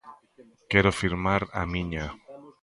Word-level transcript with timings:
Quero 0.71 0.91
firmar 1.01 1.41
a 1.59 1.61
miña. 1.73 2.05